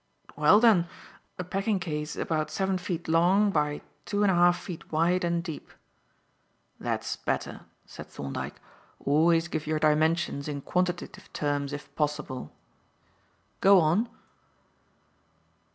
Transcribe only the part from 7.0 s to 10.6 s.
better," said Thorndyke. "Always give your dimensions